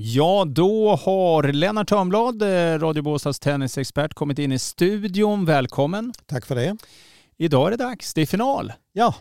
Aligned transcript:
Ja, 0.00 0.44
då 0.48 0.96
har 0.96 1.52
Lennart 1.52 1.88
Törnblad, 1.88 2.42
eh, 2.42 2.78
Radio 2.78 3.02
Båstads 3.02 3.38
tennisexpert, 3.38 4.14
kommit 4.14 4.38
in 4.38 4.52
i 4.52 4.58
studion. 4.58 5.44
Välkommen! 5.44 6.12
Tack 6.26 6.46
för 6.46 6.54
det. 6.54 6.76
Idag 7.36 7.66
är 7.66 7.70
det 7.70 7.76
dags, 7.76 8.14
det 8.14 8.22
är 8.22 8.26
final. 8.26 8.72
Ja, 8.92 9.14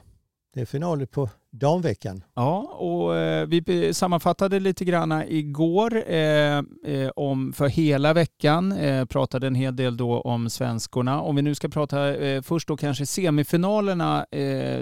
det 0.53 0.61
är 0.61 0.65
final 0.65 1.07
på 1.07 1.29
damveckan. 1.51 2.23
Ja, 2.35 2.59
och 2.59 3.15
eh, 3.15 3.47
vi 3.47 3.93
sammanfattade 3.93 4.59
lite 4.59 4.85
grann 4.85 5.23
igår 5.27 6.11
eh, 6.11 6.61
om 7.15 7.53
för 7.53 7.67
hela 7.67 8.13
veckan. 8.13 8.71
Eh, 8.71 9.05
pratade 9.05 9.47
en 9.47 9.55
hel 9.55 9.75
del 9.75 9.97
då 9.97 10.21
om 10.21 10.49
svenskorna. 10.49 11.21
Om 11.21 11.35
vi 11.35 11.41
nu 11.41 11.55
ska 11.55 11.69
prata 11.69 11.97
först 12.43 12.67
då 12.67 12.77
kanske 12.77 13.05
semifinalerna 13.05 14.25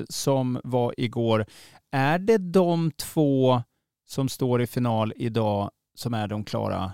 som 0.09 0.59
var 0.63 0.93
igår. 0.97 1.45
Är 1.91 2.19
det 2.19 2.37
de 2.37 2.91
två 2.91 3.61
som 4.07 4.29
står 4.29 4.61
i 4.61 4.67
final 4.67 5.13
idag 5.15 5.71
som 5.95 6.13
är 6.13 6.27
de 6.27 6.43
klara 6.43 6.93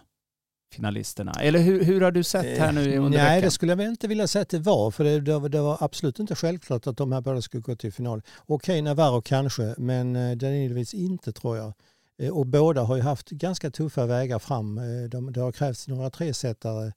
finalisterna? 0.73 1.32
Eller 1.32 1.59
hur, 1.59 1.83
hur 1.83 2.01
har 2.01 2.11
du 2.11 2.23
sett 2.23 2.57
här 2.59 2.71
nu 2.71 2.97
under 2.97 3.09
Nej, 3.19 3.29
veckan? 3.29 3.42
det 3.42 3.51
skulle 3.51 3.71
jag 3.71 3.78
väl 3.78 3.87
inte 3.89 4.07
vilja 4.07 4.28
säga 4.28 4.42
att 4.42 4.50
det 4.50 4.59
var, 4.59 4.92
för 4.92 5.04
det, 5.04 5.19
det, 5.21 5.39
var, 5.39 5.50
det 5.50 5.61
var 5.61 5.78
absolut 5.79 6.19
inte 6.19 6.36
självklart 6.36 6.87
att 6.87 6.97
de 6.97 7.11
här 7.11 7.21
båda 7.21 7.42
skulle 7.42 7.61
gå 7.61 7.75
till 7.75 7.93
final. 7.93 8.21
Okej, 8.45 8.82
Navarro 8.82 9.21
kanske, 9.21 9.75
men 9.78 10.15
eh, 10.15 10.37
Danilovic 10.37 10.93
inte 10.93 11.32
tror 11.33 11.57
jag. 11.57 11.73
Eh, 12.21 12.29
Och 12.29 12.45
båda 12.47 12.82
har 12.82 12.95
ju 12.95 13.01
haft 13.01 13.29
ganska 13.29 13.71
tuffa 13.71 14.06
vägar 14.06 14.39
fram. 14.39 14.78
Eh, 14.78 15.09
De, 15.09 15.31
det 15.33 15.42
har 15.42 15.51
krävts 15.51 15.87
några 15.87 16.09
tresetare, 16.09 16.93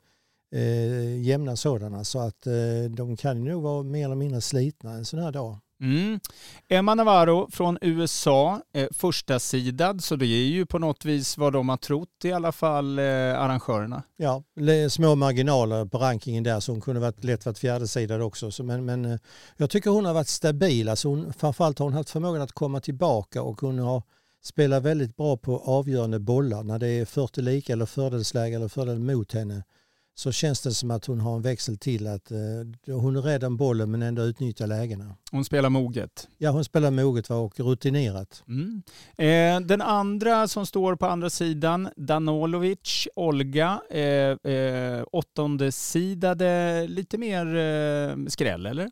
eh, 0.54 1.20
jämna 1.22 1.56
sådana, 1.56 2.04
så 2.04 2.18
att 2.18 2.46
eh, 2.46 2.52
de 2.96 3.16
kan 3.16 3.44
nog 3.44 3.62
vara 3.62 3.82
mer 3.82 4.04
eller 4.04 4.14
mindre 4.14 4.40
slitna 4.40 4.92
en 4.92 5.04
sån 5.04 5.20
här 5.20 5.32
dag. 5.32 5.58
Mm. 5.80 6.20
Emma 6.68 6.94
Navarro 6.94 7.50
från 7.50 7.78
USA, 7.80 8.60
eh, 8.72 8.88
första 8.90 9.38
sidad, 9.38 10.04
så 10.04 10.16
det 10.16 10.26
är 10.26 10.46
ju 10.46 10.66
på 10.66 10.78
något 10.78 11.04
vis 11.04 11.38
vad 11.38 11.52
de 11.52 11.68
har 11.68 11.76
trott 11.76 12.24
i 12.24 12.32
alla 12.32 12.52
fall, 12.52 12.98
eh, 12.98 13.04
arrangörerna. 13.04 14.02
Ja, 14.16 14.42
små 14.90 15.14
marginaler 15.14 15.84
på 15.84 15.98
rankingen 15.98 16.44
där 16.44 16.60
så 16.60 16.72
hon 16.72 16.80
kunde 16.80 17.00
varit, 17.00 17.24
lätt 17.24 17.46
varit 17.46 17.58
fjärdesidad 17.58 18.22
också. 18.22 18.50
Så, 18.50 18.64
men, 18.64 18.84
men 18.84 19.04
eh, 19.04 19.18
jag 19.56 19.70
tycker 19.70 19.90
hon 19.90 20.04
har 20.04 20.14
varit 20.14 20.28
stabil. 20.28 20.88
Alltså 20.88 21.08
hon, 21.08 21.32
framförallt 21.32 21.78
har 21.78 21.86
hon 21.86 21.94
haft 21.94 22.10
förmågan 22.10 22.42
att 22.42 22.52
komma 22.52 22.80
tillbaka 22.80 23.42
och 23.42 23.60
hon 23.60 23.78
har 23.78 24.02
spelat 24.42 24.82
väldigt 24.82 25.16
bra 25.16 25.36
på 25.36 25.58
avgörande 25.58 26.18
bollar. 26.18 26.62
När 26.62 26.78
det 26.78 26.88
är 26.88 27.04
40 27.04 27.42
lika 27.42 27.72
eller 27.72 27.86
fördelsläge 27.86 28.56
eller 28.56 28.68
fördel 28.68 28.98
mot 28.98 29.32
henne 29.32 29.62
så 30.14 30.32
känns 30.32 30.60
det 30.60 30.74
som 30.74 30.90
att 30.90 31.06
hon 31.06 31.20
har 31.20 31.36
en 31.36 31.42
växel 31.42 31.78
till 31.78 32.06
att 32.06 32.30
eh, 32.30 32.96
hon 32.96 33.16
är 33.16 33.22
rädd 33.22 33.44
om 33.44 33.56
bollen 33.56 33.90
men 33.90 34.02
ändå 34.02 34.22
utnyttjar 34.22 34.66
lägena. 34.66 35.16
Hon 35.30 35.44
spelar 35.44 35.70
moget. 35.70 36.28
Ja, 36.38 36.50
hon 36.50 36.64
spelar 36.64 36.90
moget 36.90 37.30
va, 37.30 37.36
och 37.36 37.60
rutinerat. 37.60 38.44
Mm. 38.48 38.82
Eh, 39.16 39.66
den 39.66 39.82
andra 39.82 40.48
som 40.48 40.66
står 40.66 40.96
på 40.96 41.06
andra 41.06 41.30
sidan, 41.30 41.88
Danolovic, 41.96 43.08
Olga, 43.16 43.80
eh, 43.90 44.52
eh, 44.52 45.04
åttonde 45.12 45.72
sidade, 45.72 46.86
lite 46.88 47.18
mer 47.18 47.56
eh, 47.56 48.26
skräll 48.28 48.66
eller? 48.66 48.90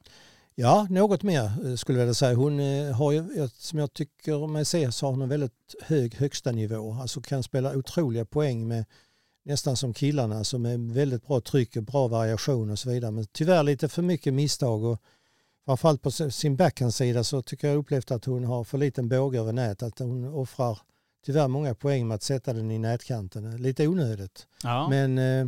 Ja, 0.54 0.86
något 0.90 1.22
mer 1.22 1.44
eh, 1.66 1.74
skulle 1.74 1.98
jag 1.98 2.04
vilja 2.04 2.14
säga. 2.14 2.34
Hon 2.34 2.60
eh, 2.60 2.92
har 2.92 3.12
ju, 3.12 3.48
som 3.54 3.78
jag 3.78 3.92
tycker 3.92 4.46
mig 4.46 4.64
se, 4.64 4.92
så 4.92 5.06
har 5.06 5.10
hon 5.10 5.22
en 5.22 5.28
väldigt 5.28 5.74
hög 5.82 6.14
högsta 6.14 6.52
nivå. 6.52 6.96
Alltså 7.00 7.20
kan 7.20 7.42
spela 7.42 7.76
otroliga 7.76 8.24
poäng 8.24 8.68
med 8.68 8.84
nästan 9.44 9.76
som 9.76 9.94
killarna 9.94 10.44
som 10.44 10.66
är 10.66 10.94
väldigt 10.94 11.26
bra 11.26 11.40
tryck 11.40 11.76
och 11.76 11.82
bra 11.82 12.08
variation 12.08 12.70
och 12.70 12.78
så 12.78 12.90
vidare. 12.90 13.10
Men 13.10 13.26
tyvärr 13.32 13.62
lite 13.62 13.88
för 13.88 14.02
mycket 14.02 14.34
misstag 14.34 14.84
och 14.84 15.02
framförallt 15.64 16.02
på 16.02 16.10
sin 16.10 16.56
backhandsida 16.56 17.24
så 17.24 17.42
tycker 17.42 17.68
jag 17.68 17.76
upplevt 17.76 18.10
att 18.10 18.24
hon 18.24 18.44
har 18.44 18.64
för 18.64 18.78
liten 18.78 19.08
båge 19.08 19.40
över 19.40 19.52
nät. 19.52 19.82
Att 19.82 19.98
hon 19.98 20.24
offrar 20.24 20.78
tyvärr 21.26 21.48
många 21.48 21.74
poäng 21.74 22.08
med 22.08 22.14
att 22.14 22.22
sätta 22.22 22.52
den 22.52 22.70
i 22.70 22.78
nätkanten. 22.78 23.56
Lite 23.56 23.88
onödigt. 23.88 24.46
Ja. 24.62 24.88
Men 24.88 25.18
eh, 25.18 25.46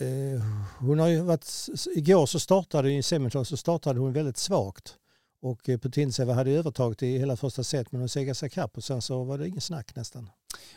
eh, 0.00 0.42
hon 0.78 0.98
har 0.98 1.08
ju 1.08 1.20
varit, 1.20 1.68
igår 1.94 2.26
så 2.26 2.40
startade 2.40 2.92
i 2.92 3.02
semifinal 3.02 3.46
så 3.46 3.56
startade 3.56 4.00
hon 4.00 4.12
väldigt 4.12 4.36
svagt. 4.36 4.94
Och 5.42 5.68
eh, 5.68 5.78
Putintseva 5.78 6.34
hade 6.34 6.50
övertaget 6.50 7.02
i 7.02 7.18
hela 7.18 7.36
första 7.36 7.64
set 7.64 7.92
men 7.92 8.00
hon 8.00 8.08
segade 8.08 8.34
sig 8.34 8.50
kapp 8.50 8.76
och 8.76 8.84
sen 8.84 9.02
så 9.02 9.24
var 9.24 9.38
det 9.38 9.48
ingen 9.48 9.60
snack 9.60 9.96
nästan. 9.96 10.30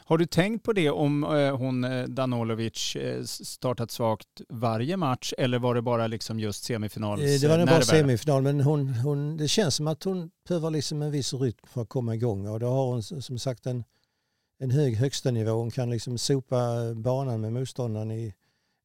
Har 0.05 0.17
du 0.17 0.25
tänkt 0.25 0.63
på 0.63 0.73
det 0.73 0.89
om 0.89 1.23
eh, 1.23 1.57
hon 1.57 1.83
eh, 1.83 2.03
Danolovic 2.03 2.95
eh, 2.95 3.23
startat 3.23 3.91
svagt 3.91 4.41
varje 4.49 4.97
match 4.97 5.33
eller 5.37 5.59
var 5.59 5.75
det 5.75 5.81
bara 5.81 6.07
liksom 6.07 6.39
just 6.39 6.63
semifinals 6.63 7.21
Eh, 7.21 7.41
Det 7.41 7.47
var 7.47 7.57
nog 7.57 7.67
bara 7.67 7.81
semifinal 7.81 8.41
men 8.43 8.61
hon, 8.61 8.93
hon, 8.93 9.37
det 9.37 9.47
känns 9.47 9.75
som 9.75 9.87
att 9.87 10.03
hon 10.03 10.29
behöver 10.47 10.69
liksom 10.69 11.01
en 11.01 11.11
viss 11.11 11.33
rytm 11.33 11.67
för 11.67 11.81
att 11.81 11.89
komma 11.89 12.15
igång 12.15 12.47
och 12.47 12.59
då 12.59 12.67
har 12.67 12.85
hon 12.85 13.03
som 13.03 13.39
sagt 13.39 13.65
en, 13.65 13.83
en 14.59 14.71
hög 14.71 14.95
högsta 14.95 15.31
nivå. 15.31 15.51
Hon 15.51 15.71
kan 15.71 15.89
liksom 15.89 16.17
sopa 16.17 16.93
banan 16.95 17.41
med 17.41 17.53
motståndaren 17.53 18.11
i 18.11 18.33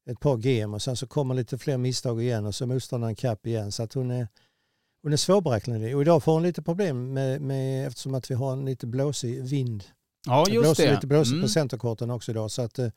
ett 0.09 0.19
par 0.19 0.37
game 0.37 0.75
och 0.75 0.81
sen 0.81 0.95
så 0.95 1.07
kommer 1.07 1.35
lite 1.35 1.57
fler 1.57 1.77
misstag 1.77 2.21
igen 2.21 2.45
och 2.45 2.55
så 2.55 2.65
motståndaren 2.67 3.15
kapp 3.15 3.47
igen. 3.47 3.71
Så 3.71 3.83
att 3.83 3.93
hon 3.93 4.11
är, 4.11 4.27
hon 5.03 5.13
är 5.13 5.17
svårberäknelig. 5.17 5.95
Och 5.95 6.01
idag 6.01 6.23
får 6.23 6.33
hon 6.33 6.43
lite 6.43 6.61
problem 6.61 7.13
med, 7.13 7.41
med, 7.41 7.87
eftersom 7.87 8.13
att 8.15 8.31
vi 8.31 8.35
har 8.35 8.53
en 8.53 8.65
lite 8.65 8.87
blåsig 8.87 9.43
vind. 9.43 9.83
Ja, 10.25 10.43
Det 10.45 10.51
just 10.51 10.63
blåser 10.63 10.85
det. 10.85 10.91
lite 10.95 11.07
blåsigt 11.07 11.31
Mm. 11.33 11.41
på 11.41 11.47
centerkorten 11.49 12.09
också 12.11 12.31
idag. 12.31 12.51
Så 12.51 12.61
att, 12.61 12.79
eh, 12.79 12.87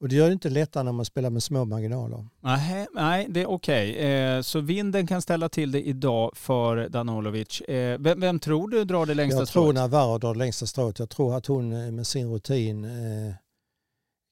och 0.00 0.08
det 0.08 0.16
gör 0.16 0.26
det 0.26 0.32
inte 0.32 0.50
lättare 0.50 0.82
när 0.84 0.92
man 0.92 1.04
spelar 1.04 1.30
med 1.30 1.42
små 1.42 1.64
marginaler. 1.64 2.26
Nej, 2.40 2.86
nej, 2.94 3.26
det 3.30 3.40
är 3.42 3.46
okej. 3.46 3.96
Eh, 3.96 4.40
så 4.42 4.60
vinden 4.60 5.06
kan 5.06 5.22
ställa 5.22 5.48
till 5.48 5.72
det 5.72 5.82
idag 5.88 6.30
för 6.36 6.88
Danolovic. 6.88 7.60
Eh, 7.60 7.98
vem, 8.00 8.20
vem 8.20 8.38
tror 8.38 8.68
du 8.68 8.84
drar 8.84 9.06
det 9.06 9.14
längsta 9.14 9.38
Jag 9.40 9.48
tror 9.48 9.62
strået? 9.62 9.74
Navarro 9.74 10.18
drar 10.18 10.32
det 10.34 10.38
längsta 10.38 10.66
strået. 10.66 10.98
Jag 10.98 11.10
tror 11.10 11.36
att 11.36 11.46
hon 11.46 11.72
eh, 11.72 11.90
med 11.90 12.06
sin 12.06 12.30
rutin 12.32 12.84
eh, 12.84 13.34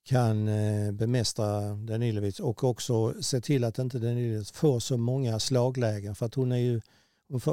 kan 0.05 0.49
eh, 0.49 0.93
bemästra 0.93 1.61
Danilovic 1.75 2.41
och 2.41 2.65
också 2.65 3.15
se 3.23 3.41
till 3.41 3.65
att 3.65 3.79
inte 3.79 3.99
Danilovic 3.99 4.53
får 4.53 4.81
så 4.81 4.97
många 4.97 5.39
slaglägen. 5.39 6.15
För 6.15 6.27
att 6.27 6.35
hon 6.35 6.53
är 6.53 6.57
ju, 6.57 6.81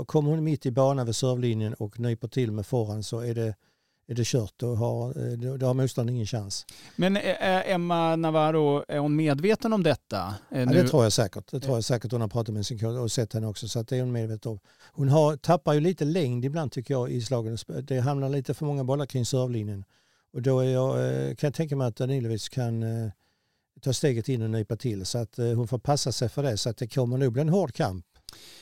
kommer 0.05 0.29
hon 0.31 0.43
mitt 0.43 0.65
i 0.65 0.71
banan 0.71 1.05
vid 1.05 1.15
servlinjen 1.15 1.73
och 1.73 1.99
nyper 1.99 2.27
till 2.27 2.51
med 2.51 2.65
forehand 2.65 3.05
så 3.05 3.19
är 3.19 3.35
det, 3.35 3.55
är 4.09 4.15
det 4.15 4.25
kört. 4.25 4.53
Då 4.57 4.75
har, 4.75 5.27
eh, 5.27 5.57
då, 5.57 5.65
har 5.65 5.73
motståndaren 5.73 6.15
ingen 6.15 6.25
chans. 6.25 6.65
Men 6.95 7.17
eh, 7.17 7.43
är 7.43 7.63
Emma 7.73 8.15
Navarro, 8.15 8.85
är 8.87 8.99
hon 8.99 9.15
medveten 9.15 9.73
om 9.73 9.83
detta? 9.83 10.35
Eh, 10.51 10.59
Ja, 10.59 10.65
det 10.65 10.87
tror 10.87 11.03
jag 11.03 11.13
säkert. 11.13 11.51
Det 11.51 11.59
tror 11.59 11.77
jag 11.77 11.83
säkert 11.83 12.11
hon 12.11 12.21
har 12.21 12.27
pratat 12.27 12.53
med 12.53 12.65
sin 12.65 12.79
coach 12.79 12.97
och 12.97 13.11
sett 13.11 13.33
henne 13.33 13.47
också. 13.47 13.67
Så 13.67 13.79
att 13.79 13.87
det 13.87 13.97
är 13.97 14.01
hon 14.01 14.11
medveten 14.11 14.51
om. 14.51 14.59
Hon 14.91 15.09
har, 15.09 15.37
tappar 15.37 15.73
ju 15.73 15.79
lite 15.79 16.05
längd 16.05 16.45
ibland 16.45 16.71
tycker 16.71 16.93
jag 16.93 17.11
i 17.11 17.21
slagen. 17.21 17.57
Det 17.83 17.99
hamnar 17.99 18.29
lite 18.29 18.53
för 18.53 18.65
många 18.65 18.83
bollar 18.83 19.05
kring 19.05 19.25
servlinjen. 19.25 19.83
Och 20.33 20.41
då 20.41 20.59
är 20.59 20.69
jag, 20.69 20.89
eh, 21.07 21.35
kan 21.35 21.47
jag 21.47 21.53
tänka 21.53 21.75
mig 21.75 21.87
att 21.87 21.95
Danilovic 21.95 22.49
kan 22.49 22.83
eh, 22.83 23.11
ta 23.81 23.93
steget 23.93 24.29
in 24.29 24.41
och 24.41 24.49
nypa 24.49 24.75
till. 24.75 25.05
Så 25.05 25.17
att 25.17 25.39
eh, 25.39 25.45
hon 25.53 25.67
får 25.67 25.79
passa 25.79 26.11
sig 26.11 26.29
för 26.29 26.43
det. 26.43 26.57
Så 26.57 26.69
att 26.69 26.77
det 26.77 26.87
kommer 26.87 27.17
nog 27.17 27.33
bli 27.33 27.41
en 27.41 27.49
hård 27.49 27.73
kamp. 27.73 28.05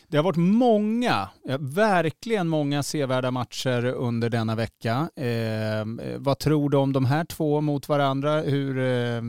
Det 0.09 0.17
har 0.17 0.23
varit 0.23 0.37
många, 0.37 1.29
verkligen 1.59 2.47
många 2.47 2.83
sevärda 2.83 3.31
matcher 3.31 3.85
under 3.85 4.29
denna 4.29 4.55
vecka. 4.55 5.09
Eh, 5.15 5.85
vad 6.17 6.39
tror 6.39 6.69
du 6.69 6.77
om 6.77 6.93
de 6.93 7.05
här 7.05 7.25
två 7.25 7.61
mot 7.61 7.89
varandra? 7.89 8.41
Hur 8.41 8.79
eh, 8.79 9.21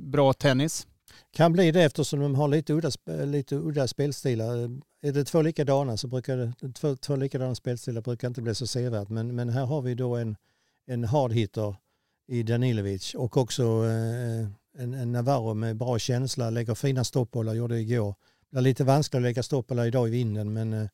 bra 0.00 0.32
tennis? 0.32 0.86
Kan 1.32 1.52
bli 1.52 1.70
det 1.70 1.82
eftersom 1.82 2.20
de 2.20 2.34
har 2.34 2.48
lite 2.48 2.72
udda, 2.72 2.90
lite 3.24 3.56
udda 3.56 3.88
spelstilar. 3.88 4.56
Är 5.02 5.12
det 5.12 5.24
två 5.24 5.42
likadana 5.42 5.96
så 5.96 6.08
brukar 6.08 6.36
det, 6.36 6.72
två, 6.72 6.96
två 6.96 7.16
likadana 7.16 7.54
spelstilar 7.54 8.02
brukar 8.02 8.28
inte 8.28 8.42
bli 8.42 8.54
så 8.54 8.66
sevärt. 8.66 9.08
Men, 9.08 9.34
men 9.34 9.48
här 9.48 9.66
har 9.66 9.82
vi 9.82 9.94
då 9.94 10.16
en, 10.16 10.36
en 10.86 11.04
hard 11.04 11.32
hitter 11.32 11.76
i 12.28 12.42
Danilovic 12.42 13.14
och 13.14 13.36
också 13.36 13.62
eh, 13.62 14.46
en, 14.82 14.94
en 14.94 15.12
Navarro 15.12 15.54
med 15.54 15.76
bra 15.76 15.98
känsla, 15.98 16.50
lägger 16.50 16.74
fina 16.74 17.04
stoppbollar, 17.04 17.54
gjorde 17.54 17.74
det 17.74 17.80
igår. 17.80 18.14
Det 18.52 18.58
är 18.58 18.62
lite 18.62 18.84
vanskligt 18.84 19.18
att 19.18 19.22
lägga 19.22 19.42
stoppbollar 19.42 19.86
idag 19.86 20.08
i 20.08 20.10
vinden 20.10 20.52
men 20.52 20.72
eh, 20.72 20.88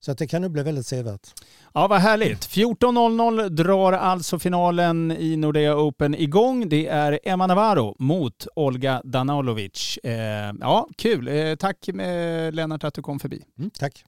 så 0.00 0.12
att 0.12 0.18
det 0.18 0.26
kan 0.26 0.42
nog 0.42 0.50
bli 0.50 0.62
väldigt 0.62 0.86
sevärt. 0.86 1.28
Ja, 1.74 1.86
vad 1.88 2.00
härligt. 2.00 2.48
14.00 2.48 3.48
drar 3.48 3.92
alltså 3.92 4.38
finalen 4.38 5.10
i 5.10 5.36
Nordea 5.36 5.76
Open 5.76 6.14
igång. 6.14 6.68
Det 6.68 6.86
är 6.86 7.20
Emma 7.22 7.46
Navarro 7.46 7.96
mot 7.98 8.46
Olga 8.56 9.02
Danolovic. 9.04 9.98
Eh, 10.02 10.52
ja, 10.60 10.88
kul. 10.96 11.28
Eh, 11.28 11.54
tack 11.54 11.88
eh, 11.88 12.52
Lennart 12.52 12.84
att 12.84 12.94
du 12.94 13.02
kom 13.02 13.20
förbi. 13.20 13.42
Mm, 13.58 13.70
tack! 13.70 14.04